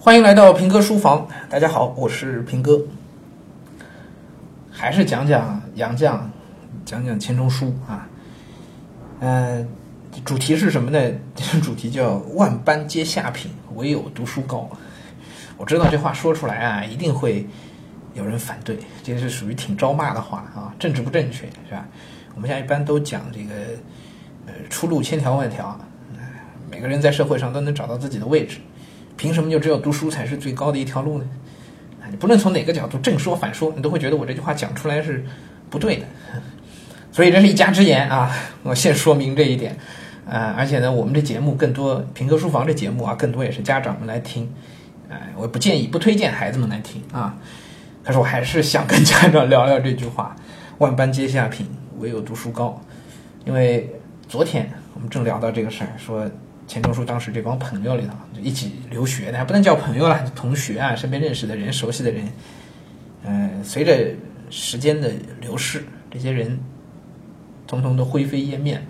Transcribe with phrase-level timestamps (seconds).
[0.00, 2.80] 欢迎来到平哥书房，大家好，我是平哥。
[4.70, 6.20] 还是讲讲杨绛，
[6.84, 8.08] 讲讲钱钟书啊。
[9.18, 9.68] 嗯、
[10.24, 11.12] 主题是什么呢？
[11.60, 14.70] 主题叫“万般皆下品，唯有读书高”。
[15.58, 17.44] 我知道这话说出来啊，一定会
[18.14, 21.84] 有人反对，这是属于挺招骂的话啊，政治不正确是吧？
[22.36, 23.52] 我们现在一般都讲这个，
[24.46, 25.76] 呃，出路千条万条，
[26.70, 28.58] 每个人在社会上都能找到自己的位置，
[29.18, 31.24] 凭什么就只有读书才是最高的一条路呢？
[32.00, 35.22] 啊，你不论从哪个角度正说反说，你都会觉得我这句话讲出来是
[35.68, 36.06] 不对的。
[37.12, 38.32] 所以这是一家之言啊，
[38.62, 39.76] 我先说明这一点。
[40.30, 44.46] 啊、而且呢，我们这节目更多平哥书房这节目啊，更多也是家长们来听，
[45.08, 47.34] 哎、我不建议、不推荐孩子们来听啊。
[48.04, 50.36] 可是我还是想跟家长聊聊这句话
[50.76, 51.66] ：“万般皆下品，
[51.98, 52.78] 唯有读书高。”
[53.46, 53.90] 因为
[54.28, 56.30] 昨天我们正聊到这个事儿，说
[56.68, 62.28] 钱钟书当时这帮朋友里头就一起留学的，还不能叫朋友了，同学啊，身边认识的人、熟悉的人，
[63.24, 64.10] 嗯、随着
[64.50, 66.60] 时间的流逝，这些人
[67.66, 68.82] 通通都灰飞烟灭了。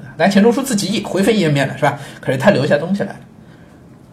[0.00, 2.00] 啊当然，钱钟书自己也灰飞烟灭了，是吧？
[2.18, 3.20] 可是他留下东西来了，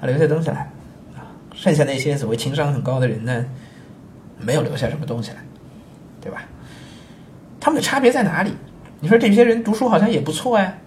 [0.01, 0.69] 他留下东西来
[1.15, 1.23] 啊。
[1.55, 3.45] 剩下那些所谓情商很高的人呢，
[4.37, 5.37] 没有留下什么东西来，
[6.19, 6.43] 对吧？
[7.61, 8.51] 他们的差别在哪里？
[8.99, 10.81] 你说这些人读书好像也不错哎，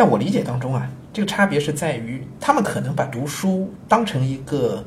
[0.00, 4.82] 在我理解当中啊，这个差别是在于他们可能把读书当成一个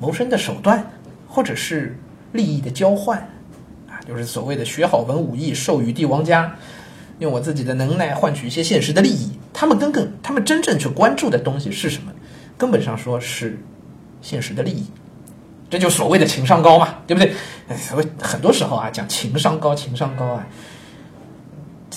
[0.00, 0.84] 谋生的手段，
[1.28, 1.96] 或者是
[2.32, 3.16] 利益的交换
[3.88, 6.52] 啊，就是所谓的学好文武艺，授予帝王家，
[7.20, 9.38] 用我自己的能耐换取一些现实的利益。
[9.52, 12.10] 他们根本他们真正去关注的东西是什么？
[12.58, 13.56] 根本上说是
[14.20, 14.84] 现实的利益。
[15.70, 17.32] 这就所谓的情商高嘛，对不对？
[17.76, 20.44] 所谓很多时候啊，讲情商高，情商高啊，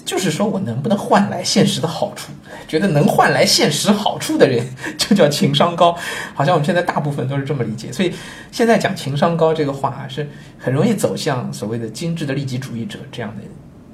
[0.07, 2.31] 就是说我能不能换来现实的好处？
[2.65, 4.65] 觉得能换来现实好处的人，
[4.97, 5.95] 就叫情商高。
[6.33, 8.13] 好像我们现在大部分都是这么理解，所以
[8.49, 13.43] 现在讲情商高这个话，是很容易走向所谓的精致的利己主义者这样的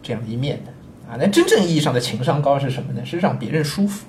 [0.03, 0.72] 这样的一面的
[1.12, 1.18] 啊。
[1.19, 3.02] 那真正意义上的情商高是什么呢？
[3.03, 4.06] 是让别人舒服。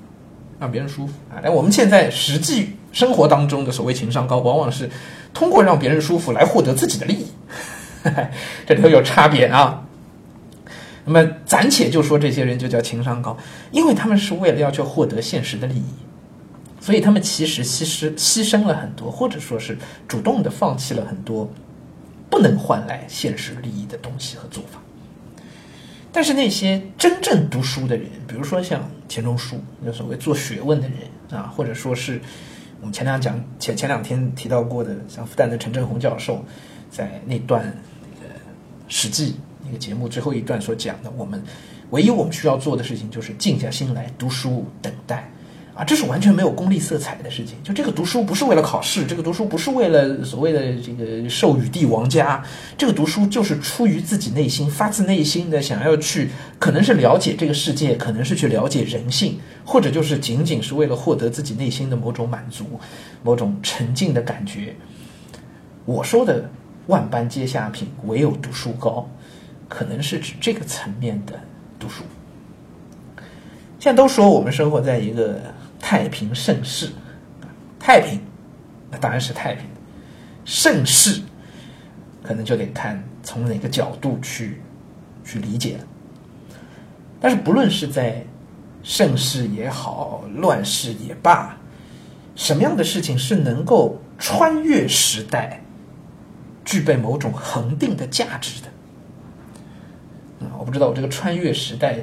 [0.60, 1.42] 让别人舒服啊！
[1.42, 4.88] 但我们现在实际生活当中的所谓情商高，往往是
[5.34, 7.26] 通过让别人舒服来获得自己的利益，
[8.64, 9.83] 这里头有差别啊。
[11.04, 13.36] 那么暂且就说这些人就叫情商高，
[13.70, 15.84] 因为他们是为了要去获得现实的利益，
[16.80, 19.76] 所以他们其实牺牲牺牲了很多，或者说是
[20.08, 21.50] 主动的放弃了很多
[22.30, 24.80] 不能换来现实利益的东西和做法。
[26.10, 30.98] 但是那些真正读书的人，比如说像钱钟书，那所谓做学问的人
[31.38, 32.20] 啊，或者说是
[32.80, 36.44] 我们前两讲前前两天提到过的，像复旦的陈振宏教授，
[36.90, 37.64] 在那段
[38.00, 38.32] 那个
[38.88, 39.32] 《史记》
[39.64, 41.42] 那个节目最后一段所讲的，我们
[41.90, 45.30] 唯一我们需要做的事情就是静下心来读书，等待。
[45.74, 47.56] 啊，这是完全没有功利色彩的事情。
[47.64, 52.40] 就这个读书不是为了考试，这个读书不是为了所谓的这个授予帝王家，
[52.78, 62.64] 这个读书就是出于自己内心、发自内心的想要去，可能是了解这个世界，可能是去了解人性，或者就是仅仅是为了获得自己内心的某种满足、
[63.24, 64.76] 某种沉静的感觉。
[65.84, 66.48] 我说的
[66.86, 69.10] 万般皆下品，唯有读书高，
[69.74, 71.32] 可能是指这个层面的
[71.80, 72.04] 读书。
[73.80, 75.40] 现在都说我们生活在一个
[75.80, 76.90] 太平盛世，
[77.76, 78.20] 太平，
[78.88, 79.66] 那当然是太平。
[80.44, 81.20] 盛世，
[82.22, 84.60] 可能就得看从哪个角度去
[85.24, 85.84] 去理解了。
[87.20, 88.24] 但是不论是在
[88.84, 91.56] 盛世也好，乱世也罢，
[92.36, 95.60] 什么样的事情是能够穿越时代，
[96.64, 98.68] 具备某种恒定的价值的？
[100.40, 101.96] 嗯，我不知道我这个穿越时代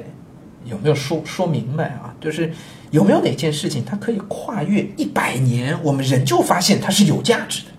[0.64, 2.14] 有没有说说明白啊？
[2.20, 2.52] 就是
[2.90, 7.72] 有没有哪件事情它可以跨越一百年，我们仍旧发现它是有价值的？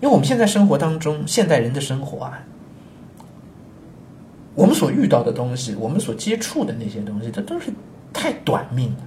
[0.00, 2.42] 因为我们现在生活当中，现代人的生活啊，
[4.54, 7.70] 我们所遇到的东西，我们所接触的那些东西，它都是
[8.12, 8.98] 太短命了。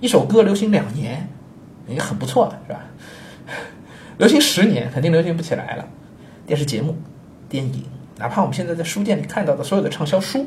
[0.00, 1.28] 一首歌流行两年，
[1.88, 2.80] 也很不错了，是吧？
[4.18, 5.88] 流行十年，肯定流行不起来了。
[6.46, 6.96] 电视节目、
[7.48, 7.84] 电影，
[8.18, 10.46] 哪怕我们现在在书店里看到的所有的畅销书，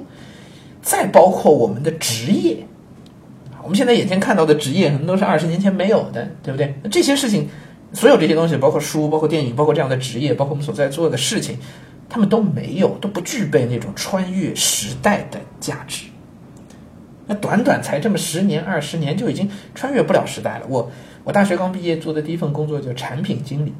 [0.81, 2.57] 再包括我们的职业，
[3.63, 6.75] 我们现在眼前看到的职业，可能都是二十年前没有的，对不对？
[6.83, 7.47] 那这些事情，
[7.93, 11.57] 所有这些东西，包括书、包括电影、包括这样的职业，包括我们所在做的事情，
[12.09, 16.05] 他们都没有，都不具备那种穿越时代的价值。
[17.27, 20.65] 那短短才这么十年、二十年，就已经穿越不了时代了。
[20.67, 20.91] 我
[21.23, 23.73] 我大学刚毕业做的第一份工作叫产品经理，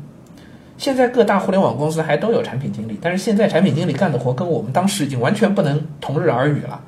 [0.82, 6.82] 现在各大互联网公司还都有产品经理，但是现在产品经理干的活跟我们当时已经完全不能同日而语了。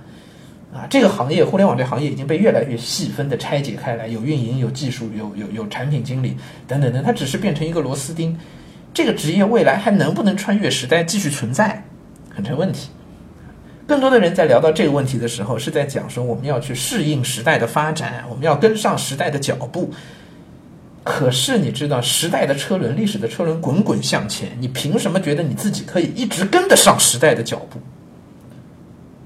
[0.73, 6.35] 啊，这个行业，互联网这行业已经被越来越细分的拆解开来，有运营、有技术、有有有产品经理
[6.67, 8.35] 等等等，它只是变成一个螺丝钉。
[8.95, 11.85] 这个职业未来还能不能穿越时代继续存在，
[12.33, 12.89] 很成问题。
[13.85, 19.93] 更多的人在聊到这个问题的时候，是在讲说我们要去适应时代的发展，我们要跟上时代的脚步。
[21.03, 27.77] 可是你知道，时代的车轮、历史的车轮滚滚向前，你凭什么觉得你自己可以一直跟得上时代的脚步？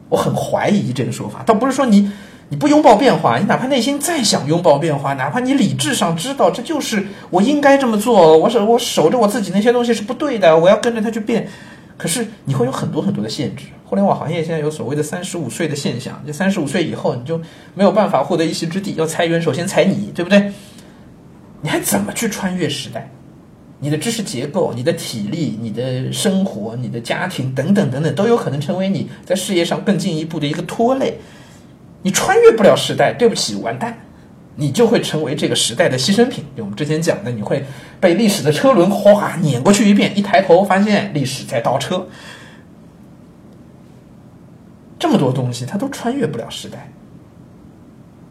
[0.09, 1.43] 我很怀疑这个说法。
[1.43, 2.11] 倒不是说你
[2.49, 11.47] 你不拥抱变化，你哪怕内心再想拥抱变化，哪怕你理智上知道这就是我应该这么做，我守我守着我自己那些东西是不对的，我要跟着它去变。
[11.95, 13.65] 可是你会有很多很多的限制。
[13.83, 17.39] 互联网行业现在有所谓的三十五岁的现象，就三十五岁以后你就
[17.73, 20.51] 没有办法获得一席之地，要裁员首先裁你，对不对？
[21.67, 23.11] 你还怎么去穿越时代？
[23.81, 31.19] 你的知识结构、你的体力、你的生活、你的家庭等等等等，都有可能成为你在事业上更进一步的一个拖累。
[32.03, 33.97] 你穿越不了时代，对不起，完蛋，
[34.55, 36.45] 你就会成为这个时代的牺牲品。
[36.55, 37.65] 就我们之前讲的，你会
[37.99, 42.07] 被历史的车轮哗碾过去一遍，一抬头发现历史在倒车。
[44.97, 46.89] 这么多东西，它都穿越不了时代。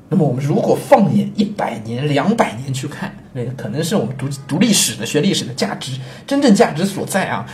[0.08, 5.92] 那么我们如果放眼一百年、两百年去看，那个可能是我们读读历史的、学历史的价值
[6.26, 7.44] 真正价值所在啊！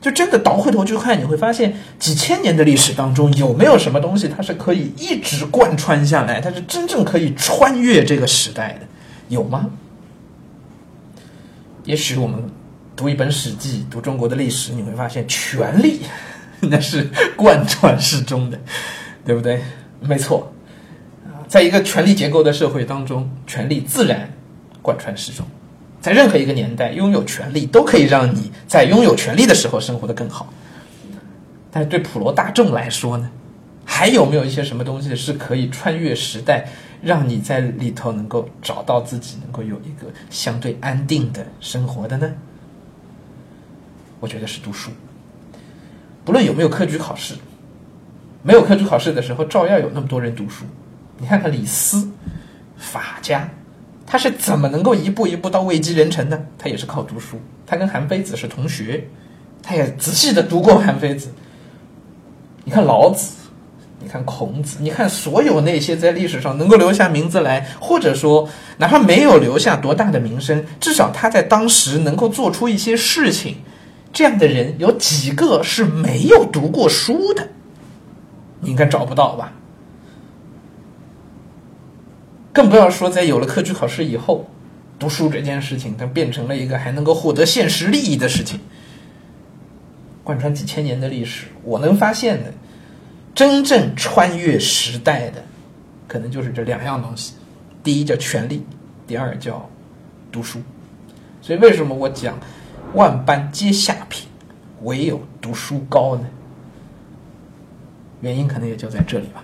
[0.00, 8.80] 就真的倒回头去看，你会发现几千年的历史当中，有没有什么东西它是可以一直贯穿下来，它是真正可以穿越这个时代的？
[9.28, 9.70] 有吗？
[11.84, 12.38] 也许我们
[12.94, 16.00] 读一本《史记》，读中国的历史，你会发现权力
[16.60, 18.60] 那是贯穿始终的，
[19.24, 19.62] 对不对？
[20.00, 20.51] 没错。
[21.52, 24.32] 在一个权力结构的社会当中，权力自然
[24.80, 25.44] 贯穿始终。
[26.00, 30.50] 在任何一个年代，拥有权力都可以让你在拥有权力的时候生活的更好。
[31.70, 33.30] 但是对普罗大众来说呢，
[33.84, 36.66] 还有没有一些什么东西是可以穿越时代，
[37.02, 42.32] 让你在里头能够找到自己，能够有一个相对安定的生活的呢？
[44.20, 44.90] 我觉得是读书。
[46.24, 47.34] 不论有没有科举考试，
[48.42, 50.64] 没有科举考试的时候，照样有那么多人读书。
[51.22, 52.10] 你看看李斯，
[52.76, 53.48] 法家，
[54.04, 56.46] 他是怎么能够一步一步到位极人臣的？
[56.58, 57.40] 他也是靠读书。
[57.64, 59.06] 他跟韩非子是同学，
[59.62, 61.32] 他也仔细的读过韩非子。
[62.64, 63.34] 你看老子，
[64.00, 68.48] 你看孔子，你看所有那些在历史上能够留下名字来，或者说
[68.78, 73.58] 哪怕没有留下多大的名声，至少他在当时能够做出一些事情，
[74.12, 77.46] 这样的人有几个是没有读过书的？
[78.58, 79.52] 你应该找不到吧？
[82.52, 84.46] 更不要说在有了科举考试以后，
[84.98, 88.60] 读书这件事情它变成了一个还能够获得现实利益的事情。
[90.22, 92.52] 贯穿几千年的历史，我能发现的，
[93.34, 95.42] 真正穿越时代的，
[96.06, 97.34] 可能就是这两样东西：
[97.82, 98.64] 第一叫权力，
[99.06, 99.68] 第二叫
[100.30, 100.60] 读书。
[101.40, 102.38] 所以为什么我讲
[102.94, 104.28] 万般皆下品，
[104.82, 106.26] 唯有读书高呢？
[108.20, 109.42] 原因可能也就在这里吧。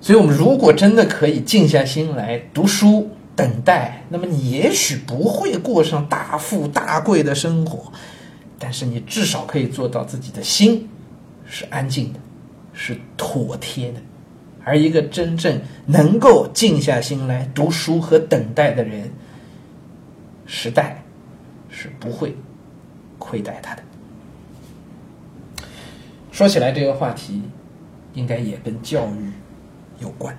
[0.00, 7.92] 所以，我们如果真的可以静下心来读书、等待，那么你也许不会过上大富大贵的生活，
[8.58, 10.88] 但是你至少可以做到自己的心
[11.44, 12.20] 是安静的，
[12.72, 14.00] 是妥帖的。
[14.64, 19.10] 而一个真正能够静下心来读书和等待的人，
[20.46, 21.02] 时代
[21.68, 22.34] 是不会
[23.18, 23.82] 亏待他的。
[26.32, 27.42] 说起来，这个话题
[28.14, 29.30] 应该也跟教育。
[30.00, 30.36] 有关。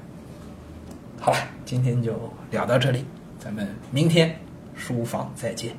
[1.19, 2.13] 好了，今天就
[2.49, 3.05] 聊到这里，
[3.39, 4.35] 咱们明天
[4.75, 5.75] 书房再见。